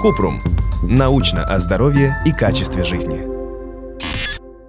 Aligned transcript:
Купрум. 0.00 0.40
Научно 0.82 1.44
о 1.44 1.60
здоровье 1.60 2.16
и 2.26 2.32
качестве 2.32 2.82
жизни. 2.82 3.22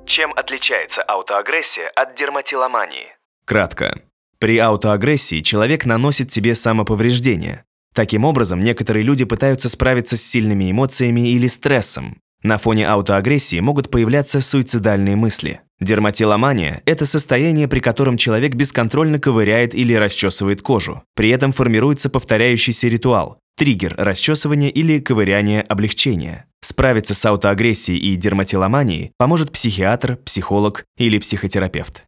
Чем 0.05 0.31
отличается 0.33 1.01
аутоагрессия 1.01 1.87
от 1.95 2.15
дерматиломании? 2.15 3.07
Кратко. 3.45 3.99
При 4.37 4.59
аутоагрессии 4.59 5.41
человек 5.41 5.85
наносит 5.85 6.31
себе 6.31 6.53
самоповреждение. 6.53 7.63
Таким 7.95 8.25
образом, 8.25 8.59
некоторые 8.59 9.03
люди 9.03 9.25
пытаются 9.25 9.69
справиться 9.69 10.17
с 10.17 10.23
сильными 10.23 10.69
эмоциями 10.69 11.31
или 11.31 11.47
стрессом. 11.47 12.17
На 12.43 12.57
фоне 12.57 12.87
аутоагрессии 12.87 13.59
могут 13.61 13.89
появляться 13.89 14.41
суицидальные 14.41 15.15
мысли. 15.15 15.61
Дерматиломания– 15.79 16.83
это 16.85 17.05
состояние, 17.05 17.67
при 17.67 17.79
котором 17.79 18.17
человек 18.17 18.53
бесконтрольно 18.53 19.17
ковыряет 19.17 19.73
или 19.73 19.93
расчесывает 19.93 20.61
кожу. 20.61 21.03
При 21.15 21.29
этом 21.29 21.53
формируется 21.53 22.09
повторяющийся 22.09 22.87
ритуал– 22.89 23.39
триггер 23.57 23.95
расчесывания 23.97 24.69
или 24.69 24.99
ковыряния 24.99 25.61
облегчения. 25.61 26.45
Справиться 26.61 27.13
с 27.13 27.25
аутоагрессией 27.25 27.99
и 27.99 28.15
дерматиломанией 28.15 29.11
поможет 29.17 29.51
психиатр, 29.51 30.17
психолог 30.17 30.85
или 30.97 31.19
психотерапевт. 31.19 32.05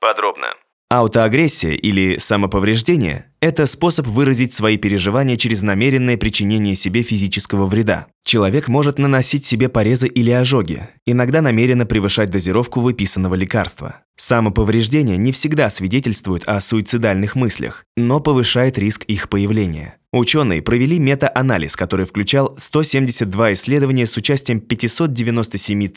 Подробно. 0.00 0.48
Аутоагрессия 0.90 1.72
или 1.72 2.16
самоповреждение– 2.16 3.26
это 3.42 3.66
способ 3.66 4.06
выразить 4.06 4.54
свои 4.54 4.78
переживания 4.78 5.36
через 5.36 5.60
намеренное 5.60 6.16
причинение 6.16 6.74
себе 6.74 7.02
физического 7.02 7.66
вреда. 7.66 8.06
Человек 8.24 8.68
может 8.68 8.98
наносить 8.98 9.44
себе 9.44 9.68
порезы 9.68 10.08
или 10.08 10.30
ожоги, 10.30 10.88
иногда 11.04 11.42
намеренно 11.42 11.84
превышать 11.84 12.30
дозировку 12.30 12.80
выписанного 12.80 13.34
лекарства. 13.34 14.00
Самоповреждение 14.16 15.18
не 15.18 15.30
всегда 15.30 15.68
свидетельствует 15.68 16.44
о 16.46 16.58
суицидальных 16.58 17.36
мыслях, 17.36 17.84
но 17.98 18.20
повышает 18.20 18.78
риск 18.78 19.04
их 19.04 19.28
появления. 19.28 19.97
Ученые 20.10 20.62
провели 20.62 20.98
мета-анализ, 20.98 21.76
который 21.76 22.06
включал 22.06 22.54
172 22.56 23.52
исследования 23.52 24.06
с 24.06 24.16
участием 24.16 24.58
597 24.58 25.88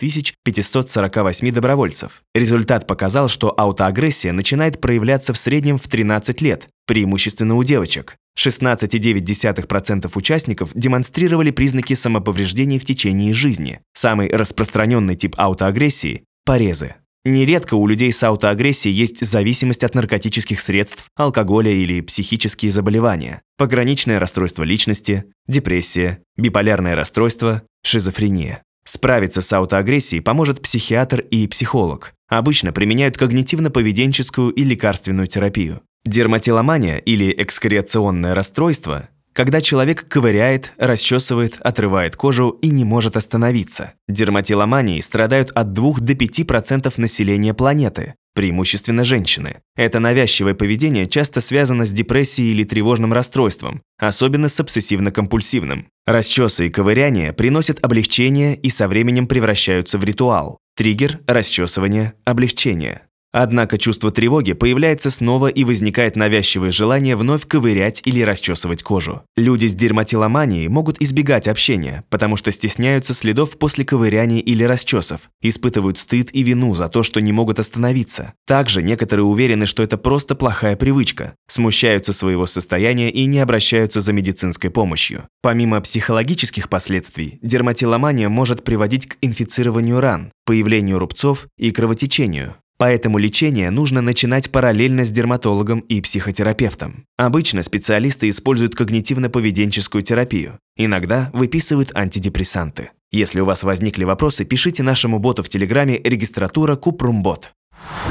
548 0.44 1.52
добровольцев. 1.54 2.22
Результат 2.36 2.88
показал, 2.88 3.30
что 3.30 3.54
аутоагрессия 3.58 4.34
начинает 4.34 4.82
проявляться 4.82 5.32
в 5.32 5.38
среднем 5.38 5.78
в 5.78 5.88
13 5.88 6.42
лет, 6.42 6.68
преимущественно 6.86 7.56
у 7.56 7.64
девочек. 7.64 8.18
16,9% 8.38 10.12
участников 10.14 10.72
демонстрировали 10.74 11.52
признаки 11.52 11.94
самоповреждений 11.94 12.80
в 12.80 12.86
течение 12.86 13.34
жизни. 13.34 13.80
Самый 13.94 14.30
распространенный 14.30 15.16
тип 15.16 15.36
аутоагрессии– 15.38 16.24
порезы. 16.46 16.96
Нередко 17.24 17.76
у 17.76 17.86
людей 17.86 18.12
с 18.12 18.24
аутоагрессией 18.24 18.96
есть 18.96 19.24
зависимость 19.24 19.84
от 19.84 19.94
наркотических 19.94 20.60
средств, 20.60 21.08
алкоголя 21.16 21.72
или 21.72 22.02
психические 22.02 22.72
заболевания, 22.72 23.42
пограничное 23.58 24.20
расстройство 24.20 24.64
личности, 24.64 25.26
депрессия, 25.48 26.24
биполярное 26.36 26.96
расстройство, 26.96 27.62
шизофрения. 27.84 28.64
Справиться 28.84 29.42
с 29.42 29.54
аутоагрессией 29.54 30.24
поможет 30.24 30.62
психиатр 30.62 31.20
и 31.20 31.48
психолог. 31.48 32.14
Обычно 32.28 32.72
применяют 32.72 33.18
когнитивно-поведенческую 33.18 34.52
и 34.52 34.64
лекарственную 34.64 35.28
терапию. 35.28 35.82
Дерматиломания 36.04 36.98
или 36.98 37.32
экскреционное 37.38 38.34
расстройство 38.34 39.10
когда 39.42 39.60
человек 39.60 40.08
ковыряет, 40.08 40.72
расчесывает, 40.78 41.58
отрывает 41.62 42.16
кожу 42.16 42.50
и 42.62 42.70
не 42.70 42.86
может 42.86 43.18
остановиться. 43.18 43.94
Дерматиломанией 44.08 45.02
страдают 45.02 45.50
от 45.56 45.74
2 45.74 45.94
до 46.00 46.14
5% 46.14 46.94
населения 46.98 47.56
планеты, 47.56 48.14
преимущественно 48.36 49.04
женщины. 49.04 49.62
Это 49.76 50.00
навязчивое 50.00 50.54
поведение 50.54 51.08
часто 51.08 51.42
связано 51.42 51.86
с 51.86 51.92
депрессией 51.92 52.52
или 52.52 52.66
тревожным 52.66 53.14
расстройством, 53.14 53.82
особенно 53.98 54.48
с 54.48 54.60
обсессивно-компульсивным. 54.60 55.86
Расчесы 56.06 56.68
и 56.68 56.70
ковыряние 56.70 57.34
приносят 57.34 57.84
облегчение 57.84 58.56
и 58.56 58.70
со 58.70 58.88
временем 58.88 59.26
превращаются 59.26 59.98
в 59.98 60.04
ритуал. 60.04 60.60
Триггер– 60.76 61.18
расчесывание, 61.26 62.14
облегчение. 62.26 63.02
Однако 63.32 63.78
чувство 63.78 64.12
тревоги 64.12 64.54
появляется 64.54 65.10
снова 65.10 65.48
и 65.48 65.64
возникает 65.64 66.16
навязчивое 66.16 66.72
желание 66.72 67.16
вновь 67.16 67.48
ковырять 67.48 68.02
или 68.06 68.22
расчесывать 68.22 68.84
кожу. 68.84 69.24
Люди 69.38 69.68
с 69.68 69.74
дерматиломанией 69.74 70.68
могут 70.68 71.02
избегать 71.02 71.48
общения, 71.48 72.04
потому 72.10 72.36
что 72.36 72.52
стесняются 72.52 73.14
следов 73.14 73.58
после 73.58 73.86
ковыряний 73.86 74.40
или 74.40 74.64
расчесов, 74.64 75.30
испытывают 75.42 75.98
стыд 75.98 76.30
и 76.34 76.44
вину 76.44 76.76
за 76.76 76.90
то, 76.90 77.04
что 77.04 77.22
не 77.22 77.32
могут 77.32 77.60
остановиться. 77.60 78.34
Также 78.46 78.84
некоторые 78.84 79.24
уверены, 79.24 79.66
что 79.66 79.82
это 79.82 79.98
просто 79.98 80.36
плохая 80.36 80.76
привычка, 80.76 81.36
смущаются 81.48 82.12
своего 82.12 82.46
состояния 82.46 83.10
и 83.10 83.26
не 83.26 83.40
обращаются 83.40 84.02
за 84.02 84.12
медицинской 84.12 84.70
помощью. 84.70 85.24
Помимо 85.42 85.80
психологических 85.80 86.68
последствий, 86.68 87.40
дерматиломания 87.42 88.28
может 88.28 88.64
приводить 88.66 89.08
к 89.08 89.18
инфицированию 89.22 90.02
ран, 90.02 90.32
появлению 90.46 91.00
рубцов 91.00 91.48
и 91.58 91.72
кровотечению. 91.72 92.56
Поэтому 92.82 93.20
лечение 93.20 93.70
нужно 93.70 94.02
начинать 94.02 94.50
параллельно 94.50 95.06
с 95.06 95.12
дерматологом 95.12 95.82
и 95.82 96.02
психотерапевтом. 96.02 97.06
Обычно 97.16 97.62
специалисты 97.62 98.28
используют 98.28 98.74
когнитивно-поведенческую 98.74 100.02
терапию. 100.02 100.58
Иногда 100.76 101.30
выписывают 101.32 101.96
антидепрессанты. 101.96 102.90
Если 103.12 103.40
у 103.40 103.46
вас 103.46 103.62
возникли 103.62 104.04
вопросы, 104.04 104.46
пишите 104.46 104.82
нашему 104.82 105.20
боту 105.20 105.44
в 105.44 105.50
Телеграме 105.50 106.02
регистратура 106.04 106.76
Купрумбот. 106.76 107.54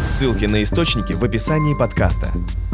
Ссылки 0.05 0.45
на 0.45 0.63
источники 0.63 1.15
в 1.15 1.23
описании 1.25 1.77
подкаста. 1.77 2.29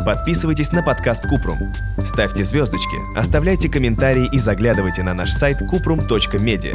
Подписывайтесь 0.05 0.73
на 0.73 0.83
подкаст 0.83 1.23
Купрум. 1.23 1.57
Ставьте 2.05 2.45
звездочки, 2.45 3.19
оставляйте 3.19 3.71
комментарии 3.71 4.29
и 4.35 4.39
заглядывайте 4.39 5.03
на 5.03 5.15
наш 5.15 5.31
сайт 5.33 5.57
kuprum.media. 5.73 6.75